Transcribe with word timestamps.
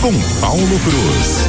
com 0.00 0.12
Paulo 0.40 0.78
Cruz. 0.80 1.46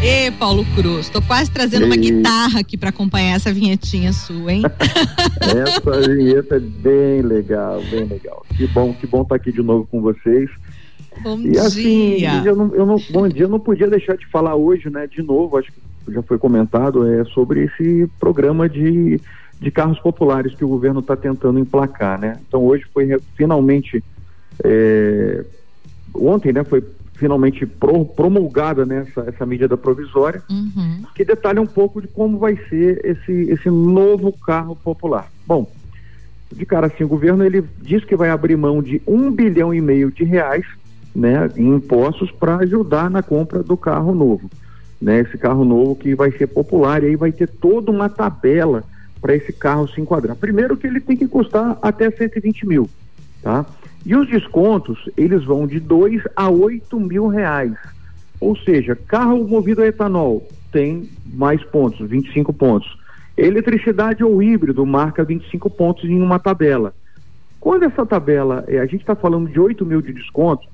Ê, 0.00 0.30
Paulo 0.30 0.64
Cruz, 0.76 1.08
tô 1.08 1.20
quase 1.20 1.50
trazendo 1.50 1.86
uma 1.86 1.96
guitarra 1.96 2.60
aqui 2.60 2.76
para 2.76 2.90
acompanhar 2.90 3.34
essa 3.34 3.52
vinhetinha 3.52 4.12
sua, 4.12 4.52
hein? 4.52 4.62
essa 5.42 6.08
vinheta 6.08 6.54
é 6.54 6.60
bem 6.60 7.20
legal, 7.20 7.82
bem 7.90 8.04
legal. 8.04 8.46
Que 8.56 8.68
bom, 8.68 8.94
que 8.94 9.08
bom 9.08 9.22
estar 9.22 9.30
tá 9.30 9.36
aqui 9.36 9.50
de 9.50 9.62
novo 9.62 9.88
com 9.90 10.00
vocês. 10.00 10.48
Bom 11.22 11.38
e, 11.40 11.58
assim, 11.58 12.16
dia. 12.16 12.42
Eu 12.44 12.56
não, 12.56 12.74
eu 12.74 12.86
não, 12.86 12.96
bom 13.10 13.28
dia, 13.28 13.44
eu 13.44 13.48
não 13.48 13.60
podia 13.60 13.88
deixar 13.88 14.16
de 14.16 14.26
falar 14.26 14.54
hoje, 14.54 14.90
né, 14.90 15.06
de 15.06 15.22
novo, 15.22 15.56
acho 15.56 15.72
que 15.72 15.80
já 16.12 16.22
foi 16.22 16.38
comentado, 16.38 17.06
é 17.06 17.24
sobre 17.26 17.64
esse 17.64 18.08
programa 18.20 18.68
de, 18.68 19.20
de 19.60 19.70
carros 19.70 19.98
populares 20.00 20.54
que 20.54 20.64
o 20.64 20.68
governo 20.68 21.00
está 21.00 21.16
tentando 21.16 21.58
emplacar, 21.58 22.20
né? 22.20 22.38
Então 22.46 22.62
hoje 22.62 22.84
foi 22.92 23.08
finalmente, 23.34 24.04
é, 24.62 25.44
ontem, 26.14 26.52
né, 26.52 26.62
foi 26.64 26.84
finalmente 27.14 27.64
pro, 27.64 28.04
promulgada 28.04 28.84
né, 28.84 29.06
essa 29.26 29.46
medida 29.46 29.76
provisória, 29.76 30.42
uhum. 30.50 31.04
que 31.14 31.24
detalha 31.24 31.60
um 31.60 31.66
pouco 31.66 32.02
de 32.02 32.08
como 32.08 32.38
vai 32.38 32.56
ser 32.68 33.00
esse, 33.04 33.32
esse 33.50 33.70
novo 33.70 34.32
carro 34.32 34.76
popular. 34.76 35.30
Bom, 35.46 35.70
de 36.52 36.66
cara 36.66 36.88
assim, 36.88 37.04
o 37.04 37.08
governo 37.08 37.44
ele 37.44 37.64
diz 37.80 38.04
que 38.04 38.16
vai 38.16 38.30
abrir 38.30 38.56
mão 38.56 38.82
de 38.82 39.00
um 39.06 39.30
bilhão 39.30 39.72
e 39.72 39.80
meio 39.80 40.10
de 40.10 40.24
reais 40.24 40.66
né, 41.14 41.50
em 41.56 41.74
impostos 41.74 42.30
para 42.30 42.56
ajudar 42.56 43.08
na 43.08 43.22
compra 43.22 43.62
do 43.62 43.76
carro 43.76 44.14
novo. 44.14 44.50
Né, 45.00 45.20
esse 45.20 45.36
carro 45.36 45.64
novo 45.64 45.94
que 45.96 46.14
vai 46.14 46.30
ser 46.32 46.46
popular 46.46 47.02
e 47.02 47.08
aí 47.08 47.16
vai 47.16 47.30
ter 47.30 47.48
toda 47.48 47.90
uma 47.90 48.08
tabela 48.08 48.84
para 49.20 49.34
esse 49.34 49.52
carro 49.52 49.88
se 49.88 50.00
enquadrar. 50.00 50.36
Primeiro 50.36 50.76
que 50.76 50.86
ele 50.86 51.00
tem 51.00 51.16
que 51.16 51.28
custar 51.28 51.78
até 51.80 52.10
120 52.10 52.66
mil, 52.66 52.88
tá? 53.42 53.64
E 54.04 54.14
os 54.14 54.28
descontos, 54.28 55.08
eles 55.16 55.44
vão 55.44 55.66
de 55.66 55.80
2 55.80 56.22
a 56.36 56.50
8 56.50 57.00
mil 57.00 57.26
reais. 57.26 57.72
Ou 58.38 58.54
seja, 58.54 58.94
carro 58.94 59.46
movido 59.48 59.80
a 59.80 59.86
etanol 59.86 60.46
tem 60.70 61.08
mais 61.32 61.62
pontos, 61.64 62.06
25 62.06 62.52
pontos. 62.52 62.98
Eletricidade 63.36 64.22
ou 64.22 64.42
híbrido 64.42 64.84
marca 64.84 65.24
25 65.24 65.70
pontos 65.70 66.04
em 66.04 66.20
uma 66.20 66.38
tabela. 66.38 66.92
Quando 67.58 67.84
essa 67.84 68.04
tabela, 68.04 68.62
é, 68.68 68.78
a 68.78 68.84
gente 68.84 69.00
está 69.00 69.14
falando 69.14 69.48
de 69.48 69.58
8 69.58 69.86
mil 69.86 70.02
de 70.02 70.12
desconto, 70.12 70.68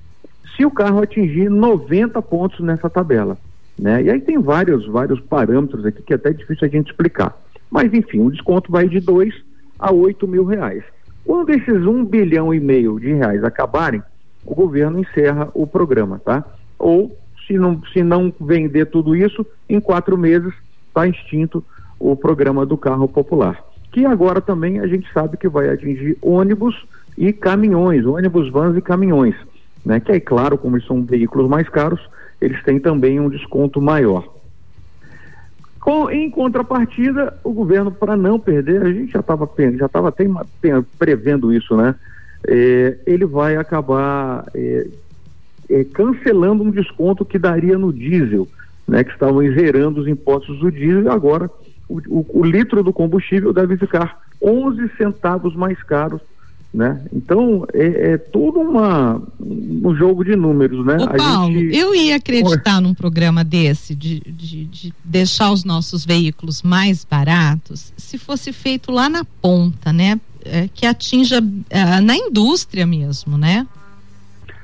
se 0.57 0.65
o 0.65 0.71
carro 0.71 1.03
atingir 1.03 1.49
90 1.49 2.21
pontos 2.23 2.61
nessa 2.61 2.89
tabela. 2.89 3.37
Né? 3.79 4.03
E 4.05 4.11
aí 4.11 4.21
tem 4.21 4.39
vários, 4.39 4.87
vários 4.87 5.21
parâmetros 5.21 5.87
aqui 5.87 6.03
que 6.03 6.13
é 6.13 6.17
até 6.17 6.33
difícil 6.33 6.67
a 6.67 6.71
gente 6.71 6.91
explicar. 6.91 7.37
Mas 7.71 7.93
enfim, 7.95 8.21
o 8.21 8.31
desconto 8.31 8.71
vai 8.71 8.89
de 8.89 9.01
2 9.01 9.35
a 9.79 9.93
8 9.93 10.29
mil 10.29 10.45
reais. 10.45 10.83
Quando 11.25 11.51
esses 11.51 11.87
um 11.87 12.05
bilhão 12.05 12.53
e 12.53 12.61
meio 12.61 12.99
de 12.99 13.13
reais 13.13 13.43
acabarem, 13.45 14.03
o 14.45 14.55
governo 14.55 14.99
encerra 14.99 15.49
o 15.55 15.67
programa, 15.67 16.21
tá? 16.25 16.45
Ou 16.79 17.17
se 17.47 17.59
não, 17.59 17.81
se 17.93 18.03
não 18.03 18.33
vender 18.41 18.87
tudo 18.87 19.15
isso, 19.15 19.47
em 19.69 19.81
quatro 19.81 20.17
meses 20.17 20.53
está 20.89 21.07
extinto 21.07 21.65
o 21.99 22.17
programa 22.17 22.65
do 22.65 22.77
carro 22.77 23.09
popular. 23.09 23.63
Que 23.93 24.05
agora 24.07 24.41
também 24.41 24.81
a 24.81 24.87
gente 24.87 25.11
sabe 25.13 25.37
que 25.37 25.49
vai 25.49 25.69
atingir 25.69 26.17
ônibus 26.23 26.75
e 27.19 27.33
caminhões, 27.33 28.07
ônibus, 28.07 28.51
vans 28.51 28.77
e 28.77 28.81
caminhões, 28.81 29.35
né? 29.85 30.01
Que 30.01 30.13
aí, 30.13 30.21
claro, 30.21 30.59
como 30.59 30.81
são 30.83 31.03
veículos 31.03 31.49
mais 31.49 31.69
caros, 31.69 32.01
eles 32.41 32.63
têm 32.63 32.79
também 32.79 33.21
um 33.21 33.29
desconto 33.29 33.81
maior. 33.81 34.27
Com, 35.81 36.11
em 36.11 36.31
contrapartida, 36.31 37.39
o 37.43 37.53
governo, 37.53 37.91
para 37.91 38.17
não 38.17 38.39
perder, 38.39 38.83
a 38.83 38.93
gente 38.93 39.13
já 39.13 39.21
estava 39.21 39.49
já 39.79 39.89
tava 39.89 40.15
prevendo 40.99 41.53
isso, 41.53 41.75
né? 41.77 41.95
É, 42.47 42.99
ele 43.07 43.25
vai 43.25 43.57
acabar 43.57 44.47
é, 44.55 44.87
é, 45.69 45.85
cancelando 45.85 46.63
um 46.63 46.71
desconto 46.71 47.25
que 47.25 47.39
daria 47.39 47.79
no 47.79 47.93
diesel, 47.93 48.47
né? 48.87 49.05
Que 49.05 49.11
estavam 49.11 49.41
zerando 49.53 50.01
os 50.01 50.09
impostos 50.09 50.59
do 50.59 50.71
diesel 50.71 51.05
e 51.05 51.09
agora 51.09 51.51
o, 51.89 52.01
o, 52.09 52.41
o 52.41 52.45
litro 52.45 52.83
do 52.83 52.93
combustível 52.93 53.53
deve 53.53 53.77
ficar 53.77 54.21
11 54.41 54.91
centavos 54.97 55.57
mais 55.57 55.83
caro 55.83 56.21
né? 56.73 57.03
Então 57.13 57.67
é, 57.75 58.13
é 58.13 58.19
todo 58.19 58.61
uma, 58.61 59.21
um 59.41 59.95
jogo 59.97 60.25
de 60.25 60.37
números, 60.37 60.87
né? 60.87 60.97
Ô, 61.01 61.17
Paulo, 61.17 61.53
gente... 61.53 61.77
eu 61.77 61.95
ia 61.95 62.17
acreditar 62.17 62.81
num 62.81 62.95
programa 62.95 63.43
desse 63.43 63.95
de, 63.95 64.21
de, 64.21 64.65
de, 64.67 64.95
deixar 65.05 65.51
os 65.51 65.65
nossos 65.65 66.05
veículos 66.05 66.63
mais 66.63 67.05
baratos 67.05 67.93
se 67.97 68.17
fosse 68.17 68.53
feito 68.53 68.93
lá 68.93 69.09
na 69.09 69.25
ponta, 69.25 69.93
né? 69.93 70.21
É, 70.45 70.69
que 70.73 70.87
atinja 70.87 71.43
é, 71.69 72.01
na 72.01 72.17
indústria 72.17 72.87
mesmo, 72.87 73.37
né? 73.37 73.67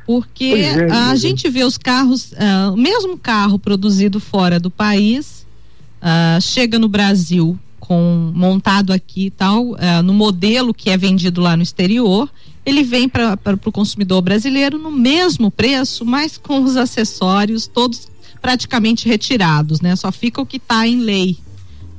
Porque 0.06 0.44
é, 0.44 0.91
a 0.91 1.12
é. 1.12 1.17
gente 1.17 1.49
vê 1.50 1.65
os 1.65 1.77
carros, 1.77 2.31
uh, 2.33 2.73
o 2.73 2.77
mesmo 2.77 3.19
carro 3.19 3.59
produzido 3.59 4.21
fora 4.21 4.61
do 4.61 4.71
país, 4.71 5.44
uh, 6.00 6.41
chega 6.41 6.78
no 6.78 6.88
Brasil 6.88 7.59
com 7.87 8.33
montado 8.35 8.93
aqui 8.93 9.27
e 9.27 9.31
tal, 9.31 9.71
uh, 9.71 10.03
no 10.05 10.13
modelo 10.13 10.75
que 10.75 10.91
é 10.91 10.97
vendido 10.97 11.41
lá 11.41 11.57
no 11.57 11.63
exterior, 11.63 12.29
ele 12.65 12.83
vem 12.83 13.09
para 13.09 13.39
o 13.65 13.73
consumidor 13.73 14.21
brasileiro 14.23 14.77
no 14.77 14.91
mesmo 14.91 15.53
preço, 15.53 16.05
mas 16.05 16.37
com 16.37 16.65
os 16.65 16.77
acessórios 16.77 17.69
todos 17.69 18.09
praticamente 18.43 19.09
retirados, 19.09 19.81
né? 19.81 19.95
Só 19.95 20.11
fica 20.11 20.41
o 20.41 20.47
que 20.47 20.57
está 20.57 20.87
em 20.87 20.99
lei, 20.99 21.39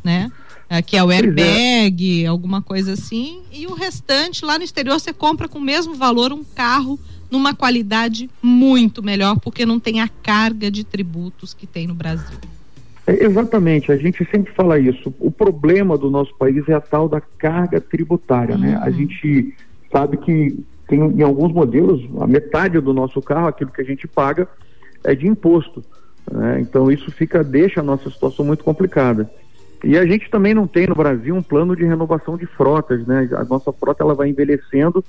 né? 0.03 0.29
Uh, 0.69 0.83
que 0.85 0.97
é 0.97 1.03
o 1.03 1.09
é. 1.09 1.15
airbag, 1.15 2.25
é. 2.25 2.27
alguma 2.27 2.61
coisa 2.61 2.91
assim, 2.91 3.39
e 3.49 3.65
o 3.65 3.73
restante 3.73 4.43
lá 4.43 4.57
no 4.57 4.65
exterior 4.65 4.99
você 4.99 5.13
compra 5.13 5.47
com 5.47 5.57
o 5.57 5.61
mesmo 5.61 5.95
valor 5.95 6.33
um 6.33 6.43
carro 6.43 6.99
numa 7.31 7.53
qualidade 7.53 8.29
muito 8.41 9.01
melhor, 9.01 9.39
porque 9.39 9.65
não 9.65 9.79
tem 9.79 10.01
a 10.01 10.09
carga 10.09 10.69
de 10.69 10.83
tributos 10.83 11.53
que 11.53 11.65
tem 11.65 11.87
no 11.87 11.95
Brasil. 11.95 12.37
É, 13.07 13.23
exatamente, 13.23 13.89
a 13.89 13.95
gente 13.95 14.27
sempre 14.29 14.53
fala 14.53 14.77
isso. 14.77 15.13
O 15.17 15.31
problema 15.31 15.97
do 15.97 16.11
nosso 16.11 16.35
país 16.37 16.67
é 16.67 16.73
a 16.73 16.81
tal 16.81 17.07
da 17.07 17.21
carga 17.21 17.79
tributária, 17.79 18.55
uhum. 18.55 18.61
né? 18.61 18.77
A 18.81 18.87
uhum. 18.87 18.91
gente 18.91 19.55
sabe 19.89 20.17
que 20.17 20.59
tem 20.89 20.99
em 20.99 21.21
alguns 21.21 21.53
modelos 21.53 22.03
a 22.19 22.27
metade 22.27 22.79
do 22.81 22.93
nosso 22.93 23.21
carro, 23.21 23.47
aquilo 23.47 23.71
que 23.71 23.81
a 23.81 23.85
gente 23.85 24.07
paga, 24.07 24.47
é 25.05 25.15
de 25.15 25.25
imposto. 25.25 25.83
Né? 26.29 26.59
Então 26.59 26.91
isso 26.91 27.09
fica 27.11 27.43
deixa 27.43 27.79
a 27.79 27.83
nossa 27.83 28.09
situação 28.09 28.43
muito 28.43 28.63
complicada. 28.63 29.29
E 29.83 29.97
a 29.97 30.05
gente 30.05 30.29
também 30.29 30.53
não 30.53 30.67
tem 30.67 30.87
no 30.87 30.95
Brasil 30.95 31.33
um 31.33 31.41
plano 31.41 31.75
de 31.75 31.85
renovação 31.85 32.35
de 32.35 32.45
frotas, 32.45 33.05
né? 33.05 33.29
A 33.33 33.45
nossa 33.45 33.71
frota 33.71 34.03
ela 34.03 34.15
vai 34.15 34.27
envelhecendo, 34.27 35.05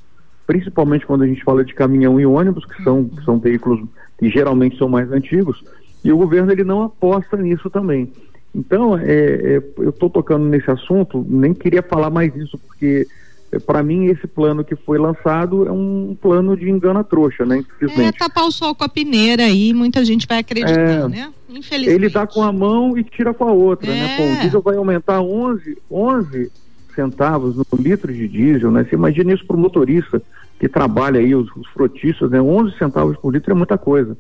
principalmente 0.47 1.07
quando 1.07 1.23
a 1.23 1.27
gente 1.27 1.43
fala 1.43 1.65
de 1.65 1.75
caminhão 1.75 2.21
e 2.21 2.27
ônibus, 2.27 2.65
que 2.65 2.83
são, 2.85 3.07
que 3.07 3.25
são 3.25 3.39
veículos 3.39 3.81
que 4.19 4.29
geralmente 4.29 4.77
são 4.77 4.89
mais 4.89 5.11
antigos 5.11 5.65
e 6.05 6.13
o 6.13 6.17
governo 6.17 6.53
ele 6.53 6.65
não 6.65 6.83
aposta 6.83 7.37
nisso 7.37 7.69
também. 7.71 8.13
Então, 8.55 8.97
é, 8.99 9.05
é, 9.05 9.63
eu 9.79 9.91
estou 9.91 10.09
tocando 10.09 10.45
nesse 10.45 10.71
assunto, 10.71 11.25
nem 11.29 11.53
queria 11.53 11.83
falar 11.83 12.11
mais 12.11 12.35
isso, 12.35 12.59
porque 12.59 13.07
é, 13.53 13.59
para 13.59 13.83
mim 13.83 14.07
esse 14.07 14.27
plano 14.27 14.65
que 14.65 14.75
foi 14.75 14.99
lançado 14.99 15.67
é 15.67 15.73
um 15.73 16.17
plano 16.21 16.57
de 16.57 16.69
engana 16.69 17.05
trouxa, 17.05 17.45
né? 17.45 17.59
Infelizmente. 17.59 18.17
É 18.17 18.19
tapar 18.19 18.45
o 18.45 18.51
sol 18.51 18.75
com 18.75 18.85
a 18.85 18.89
peneira 18.89 19.45
aí, 19.45 19.73
muita 19.73 20.05
gente 20.05 20.27
vai 20.27 20.39
acreditar, 20.39 20.81
é, 20.81 21.09
né? 21.09 21.33
Infelizmente. 21.49 21.95
Ele 21.95 22.09
dá 22.09 22.27
com 22.27 22.43
a 22.43 22.53
mão 22.53 22.97
e 22.97 23.05
tira 23.05 23.33
com 23.33 23.45
a 23.45 23.53
outra, 23.53 23.91
né? 23.91 24.17
Pô, 24.17 24.23
o 24.23 24.27
é. 24.27 24.41
diesel 24.41 24.63
vai 24.63 24.77
aumentar 24.77 25.21
11, 25.21 25.79
11 25.91 26.51
centavos 26.95 27.57
no 27.57 27.65
litro 27.79 28.13
de 28.13 28.27
diesel, 28.27 28.71
né? 28.71 28.85
Você 28.85 28.97
imagina 28.97 29.33
isso 29.33 29.47
para 29.47 29.57
o 29.57 29.61
motorista 29.61 30.21
que 30.59 30.69
trabalha 30.69 31.21
aí, 31.21 31.35
os, 31.35 31.49
os 31.55 31.67
frotistas, 31.69 32.31
né? 32.31 32.41
11 32.41 32.77
centavos 32.77 33.17
por 33.17 33.33
litro 33.33 33.53
é 33.53 33.55
muita 33.55 33.79
coisa. 33.79 34.17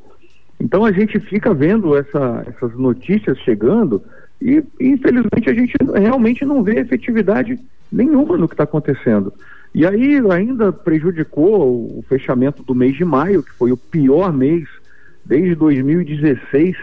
Então 0.60 0.84
a 0.84 0.92
gente 0.92 1.20
fica 1.20 1.54
vendo 1.54 1.96
essa, 1.96 2.44
essas 2.46 2.74
notícias 2.76 3.38
chegando 3.38 4.02
e 4.40 4.62
infelizmente 4.80 5.48
a 5.48 5.54
gente 5.54 5.74
realmente 5.94 6.44
não 6.44 6.62
vê 6.62 6.80
efetividade 6.80 7.58
nenhuma 7.90 8.36
no 8.36 8.48
que 8.48 8.54
está 8.54 8.64
acontecendo. 8.64 9.32
E 9.74 9.86
aí 9.86 10.20
ainda 10.30 10.72
prejudicou 10.72 11.98
o 11.98 12.04
fechamento 12.08 12.62
do 12.62 12.74
mês 12.74 12.96
de 12.96 13.04
maio, 13.04 13.42
que 13.42 13.52
foi 13.52 13.70
o 13.70 13.76
pior 13.76 14.32
mês 14.32 14.66
desde 15.24 15.54
2016, 15.54 16.76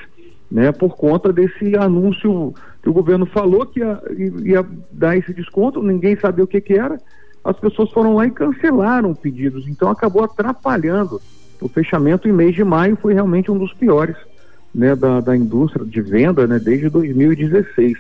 né, 0.52 0.72
por 0.72 0.96
conta 0.96 1.34
desse 1.34 1.76
anúncio 1.76 2.54
que 2.82 2.90
o 2.90 2.94
governo 2.94 3.26
falou 3.26 3.66
que 3.66 3.80
ia, 3.80 4.00
ia 4.44 4.66
dar 4.92 5.18
esse 5.18 5.34
desconto, 5.34 5.82
ninguém 5.82 6.16
sabia 6.16 6.44
o 6.44 6.48
que, 6.48 6.62
que 6.62 6.74
era, 6.74 7.00
as 7.44 7.60
pessoas 7.60 7.92
foram 7.92 8.16
lá 8.16 8.28
e 8.28 8.32
cancelaram 8.32 9.16
pedidos, 9.16 9.68
então 9.68 9.90
acabou 9.90 10.24
atrapalhando 10.24 11.20
o 11.62 11.68
fechamento 11.68 12.28
em 12.28 12.32
mês 12.32 12.56
de 12.56 12.64
maio 12.64 12.98
foi 13.02 13.14
realmente 13.14 13.52
um 13.52 13.58
dos 13.58 13.74
piores 13.74 14.16
né, 14.74 14.96
da, 14.96 15.22
da 15.22 15.36
indústria 15.36 15.86
de 15.86 16.02
venda 16.02 16.46
né, 16.46 16.60
desde 16.60 16.90
2016. 16.90 17.98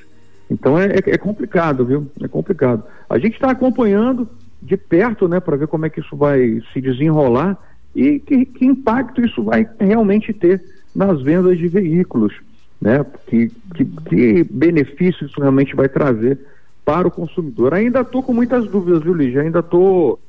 Então 0.50 0.78
é, 0.78 0.88
é, 0.88 1.12
é 1.12 1.18
complicado, 1.18 1.86
viu? 1.86 2.08
É 2.22 2.28
complicado. 2.28 2.84
A 3.10 3.18
gente 3.18 3.34
está 3.34 3.52
acompanhando 3.52 4.28
de 4.62 4.76
perto 4.76 5.28
né, 5.28 5.40
para 5.40 5.56
ver 5.56 5.68
como 5.68 5.86
é 5.86 5.90
que 5.90 6.00
isso 6.00 6.16
vai 6.16 6.62
se 6.74 6.82
desenrolar 6.82 7.58
e 7.96 8.20
que, 8.20 8.46
que 8.46 8.66
impacto 8.66 9.24
isso 9.24 9.44
vai 9.44 9.68
realmente 9.80 10.34
ter 10.34 10.62
nas 10.94 11.22
vendas 11.22 11.58
de 11.58 11.68
veículos. 11.68 12.34
né? 12.82 13.06
Que, 13.28 13.52
que, 13.74 13.86
que 13.86 14.44
benefício 14.44 15.26
isso 15.26 15.40
realmente 15.40 15.76
vai 15.76 15.88
trazer 15.88 16.40
para 16.84 17.08
o 17.08 17.12
consumidor. 17.12 17.74
Ainda 17.74 18.02
estou 18.02 18.22
com 18.22 18.34
muitas 18.34 18.68
dúvidas, 18.68 19.02
viu, 19.02 19.14
Lígia? 19.14 19.42
Ainda 19.42 19.60
estou 19.60 20.20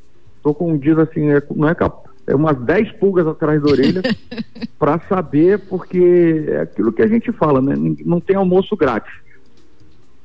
tô, 0.42 0.50
tô 0.50 0.54
com, 0.54 0.78
diz 0.78 0.96
assim, 0.96 1.30
é, 1.30 1.42
não 1.54 1.68
é 1.68 1.74
umas 2.34 2.58
10 2.58 2.92
pulgas 2.92 3.26
atrás 3.26 3.62
da 3.62 3.70
orelha 3.70 4.02
para 4.78 4.98
saber, 5.08 5.60
porque 5.60 6.44
é 6.48 6.60
aquilo 6.62 6.92
que 6.92 7.02
a 7.02 7.06
gente 7.06 7.30
fala, 7.32 7.60
né? 7.60 7.74
Não 8.04 8.20
tem 8.20 8.36
almoço 8.36 8.76
grátis. 8.76 9.12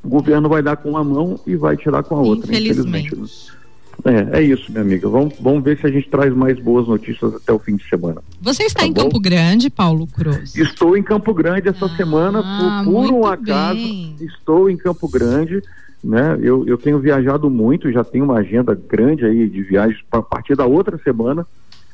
O 0.03 0.09
governo 0.09 0.49
vai 0.49 0.63
dar 0.63 0.77
com 0.77 0.89
uma 0.89 1.03
mão 1.03 1.39
e 1.45 1.55
vai 1.55 1.77
tirar 1.77 2.03
com 2.03 2.15
a 2.15 2.21
outra. 2.21 2.51
Infelizmente. 2.51 3.07
infelizmente. 3.07 3.61
É, 4.03 4.39
é 4.39 4.41
isso, 4.41 4.71
minha 4.71 4.81
amiga. 4.81 5.07
Vamos, 5.07 5.35
vamos 5.39 5.63
ver 5.63 5.77
se 5.79 5.85
a 5.85 5.91
gente 5.91 6.09
traz 6.09 6.33
mais 6.33 6.59
boas 6.59 6.87
notícias 6.87 7.35
até 7.35 7.53
o 7.53 7.59
fim 7.59 7.75
de 7.75 7.87
semana. 7.87 8.21
Você 8.41 8.63
está 8.63 8.79
tá 8.79 8.85
em 8.85 8.91
bom? 8.91 9.03
Campo 9.03 9.19
Grande, 9.19 9.69
Paulo 9.69 10.07
Cruz? 10.07 10.55
Estou 10.55 10.97
em 10.97 11.03
Campo 11.03 11.33
Grande 11.33 11.69
essa 11.69 11.85
ah, 11.85 11.95
semana, 11.95 12.41
por, 12.83 12.91
por 12.91 13.13
um 13.13 13.25
acaso. 13.25 13.75
Bem. 13.75 14.15
Estou 14.21 14.69
em 14.69 14.77
Campo 14.77 15.07
Grande. 15.07 15.61
Né? 16.03 16.35
Eu, 16.41 16.67
eu 16.67 16.79
tenho 16.79 16.97
viajado 16.99 17.47
muito, 17.47 17.91
já 17.91 18.03
tenho 18.03 18.25
uma 18.25 18.39
agenda 18.39 18.73
grande 18.73 19.23
aí 19.23 19.47
de 19.47 19.61
viagens 19.61 20.01
para 20.09 20.21
partir 20.21 20.55
da 20.55 20.65
outra 20.65 20.97
semana. 21.03 21.45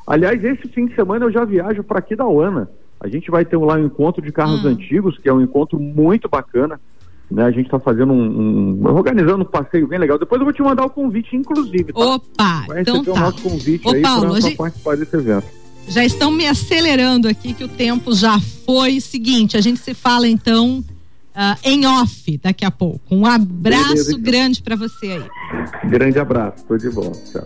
Aliás, 0.08 0.42
esse 0.42 0.70
fim 0.70 0.86
de 0.86 0.96
semana 0.96 1.26
eu 1.26 1.32
já 1.32 1.44
viajo 1.44 1.84
para 1.84 2.00
aqui 2.00 2.16
da 2.16 2.26
UANA. 2.26 2.70
A 3.00 3.10
gente 3.10 3.30
vai 3.30 3.44
ter 3.44 3.58
lá 3.58 3.76
um 3.76 3.86
encontro 3.86 4.22
de 4.22 4.32
carros 4.32 4.64
hum. 4.64 4.70
antigos, 4.70 5.18
que 5.20 5.28
é 5.28 5.34
um 5.34 5.42
encontro 5.42 5.78
muito 5.78 6.30
bacana. 6.30 6.80
Né, 7.30 7.44
a 7.44 7.52
gente 7.52 7.66
está 7.66 7.78
fazendo 7.78 8.14
um, 8.14 8.80
um, 8.80 8.86
organizando 8.86 9.44
um 9.44 9.46
passeio 9.46 9.86
bem 9.86 10.00
legal. 10.00 10.18
Depois 10.18 10.40
eu 10.40 10.46
vou 10.46 10.54
te 10.54 10.62
mandar 10.62 10.86
o 10.86 10.90
convite, 10.90 11.36
inclusive. 11.36 11.92
Tá? 11.92 12.00
Opa, 12.00 12.64
vai 12.68 12.82
então 12.82 13.04
tá. 13.04 13.12
o 13.12 13.20
nosso 13.20 13.42
convite 13.44 13.86
Ô, 13.86 13.92
aí 13.92 14.02
para 14.02 14.40
gente... 14.40 14.56
participar 14.56 14.96
desse 14.96 15.18
evento. 15.18 15.46
Já 15.90 16.06
estão 16.06 16.32
me 16.32 16.48
acelerando 16.48 17.28
aqui 17.28 17.54
que 17.54 17.66
o 17.66 17.68
tempo 17.68 18.14
já 18.14 18.40
foi. 18.66 19.02
Seguinte, 19.02 19.58
a 19.58 19.62
gente 19.62 19.80
se 19.80 19.94
fala 19.94 20.26
então 20.28 20.80
uh, 20.80 21.58
em 21.66 21.86
off 21.86 22.38
daqui 22.42 22.64
a 22.64 22.72
pouco. 22.72 23.14
Um 23.14 23.26
abraço 23.26 23.90
Beleza, 23.90 24.12
então. 24.12 24.22
grande 24.22 24.62
para 24.62 24.78
você 24.78 25.08
aí. 25.08 25.90
Grande 25.90 26.20
abraço, 26.20 26.66
foi 26.66 26.78
de 26.78 26.90
bom. 26.90 27.12
Tchau. 27.12 27.46